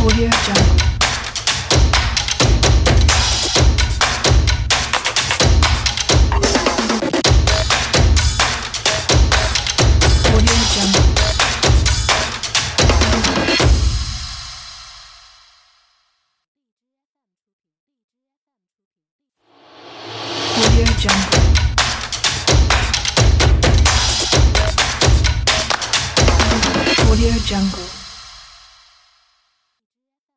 Audio 0.00 0.30
Jungle. 27.46 27.87